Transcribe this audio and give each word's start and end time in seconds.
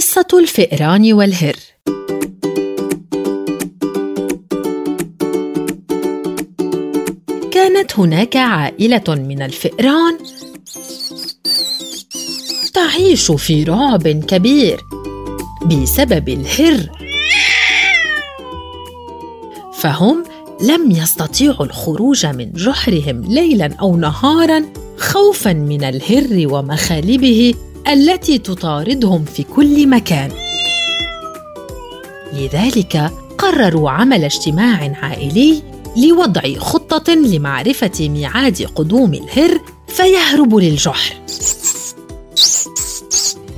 قصة 0.00 0.26
الفئران 0.34 1.12
والهر. 1.12 1.56
كانت 7.50 7.98
هناك 7.98 8.36
عائلة 8.36 9.04
من 9.08 9.42
الفئران 9.42 10.18
تعيش 12.74 13.32
في 13.32 13.64
رعب 13.64 14.08
كبير 14.08 14.80
بسبب 15.66 16.28
الهر. 16.28 16.90
فهم 19.72 20.24
لم 20.62 20.90
يستطيعوا 20.90 21.64
الخروج 21.64 22.26
من 22.26 22.52
جحرهم 22.52 23.24
ليلا 23.24 23.74
أو 23.80 23.96
نهارا 23.96 24.64
خوفا 24.98 25.52
من 25.52 25.84
الهر 25.84 26.54
ومخالبه. 26.54 27.54
التي 27.88 28.38
تطاردهم 28.38 29.24
في 29.24 29.42
كل 29.42 29.86
مكان. 29.86 30.30
لذلك 32.32 33.10
قرروا 33.38 33.90
عمل 33.90 34.24
اجتماع 34.24 34.92
عائلي 35.02 35.62
لوضع 35.96 36.58
خطة 36.58 37.12
لمعرفة 37.12 38.08
ميعاد 38.08 38.62
قدوم 38.74 39.14
الهر 39.14 39.60
فيهرب 39.88 40.56
للجحر. 40.56 41.14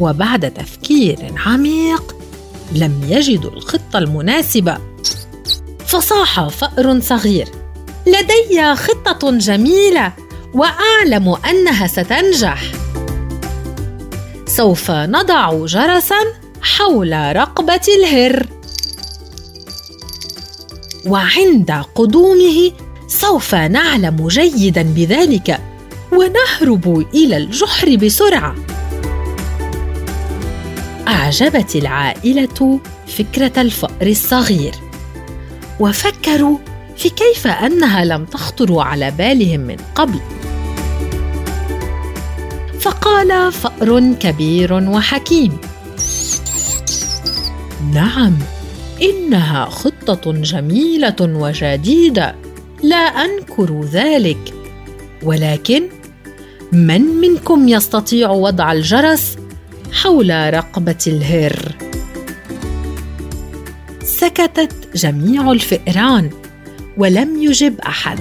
وبعد 0.00 0.50
تفكير 0.50 1.18
عميق 1.46 2.16
لم 2.72 3.00
يجدوا 3.08 3.50
الخطة 3.50 3.98
المناسبة. 3.98 4.78
فصاح 5.86 6.48
فأر 6.48 7.00
صغير 7.00 7.48
لدي 8.06 8.74
خطة 8.74 9.30
جميلة 9.30 10.12
وأعلم 10.54 11.36
أنها 11.50 11.86
ستنجح. 11.86 12.71
سوف 14.56 14.90
نضع 14.90 15.66
جرسا 15.66 16.16
حول 16.62 17.36
رقبة 17.36 17.80
الهر. 17.98 18.46
وعند 21.06 21.70
قدومه 21.94 22.72
سوف 23.08 23.54
نعلم 23.54 24.28
جيدا 24.28 24.82
بذلك 24.82 25.60
ونهرب 26.12 27.06
إلى 27.14 27.36
الجحر 27.36 27.96
بسرعة. 27.96 28.54
أعجبت 31.08 31.76
العائلة 31.76 32.80
فكرة 33.18 33.60
الفأر 33.60 34.06
الصغير 34.06 34.74
وفكروا 35.80 36.58
في 36.96 37.08
كيف 37.08 37.46
أنها 37.46 38.04
لم 38.04 38.24
تخطر 38.24 38.78
على 38.78 39.10
بالهم 39.10 39.60
من 39.60 39.76
قبل. 39.94 40.20
فقال 42.82 43.52
فأر 43.52 44.14
كبير 44.20 44.72
وحكيم. 44.72 45.58
نعم 47.94 48.38
إنها 49.02 49.64
خطة 49.64 50.32
جميلة 50.32 51.16
وجديدة 51.20 52.34
لا 52.82 52.96
أنكر 52.96 53.84
ذلك. 53.84 54.54
ولكن 55.22 55.82
من 56.72 57.00
منكم 57.02 57.68
يستطيع 57.68 58.30
وضع 58.30 58.72
الجرس 58.72 59.36
حول 59.92 60.54
رقبة 60.54 60.98
الهر؟ 61.06 61.72
سكتت 64.04 64.96
جميع 64.96 65.52
الفئران 65.52 66.30
ولم 66.96 67.42
يجب 67.42 67.80
أحد. 67.80 68.18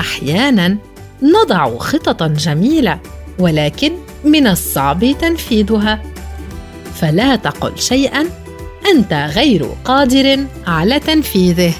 أحيانا 0.00 0.89
نضع 1.22 1.78
خططا 1.78 2.26
جميلة 2.26 2.98
ولكن 3.38 3.92
من 4.24 4.46
الصعب 4.46 5.14
تنفيذها. 5.20 6.02
فلا 6.94 7.36
تقل 7.36 7.78
شيئا 7.78 8.26
أنت 8.86 9.12
غير 9.12 9.66
قادر 9.84 10.46
على 10.66 11.00
تنفيذه. 11.00 11.74